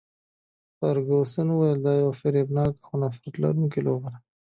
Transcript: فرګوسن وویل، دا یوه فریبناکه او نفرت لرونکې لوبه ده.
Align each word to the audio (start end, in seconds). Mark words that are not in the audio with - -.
فرګوسن 0.77 1.47
وویل، 1.51 1.79
دا 1.85 1.93
یوه 2.01 2.13
فریبناکه 2.21 2.81
او 2.87 2.93
نفرت 3.03 3.33
لرونکې 3.43 3.79
لوبه 3.85 4.07
ده. 4.13 4.19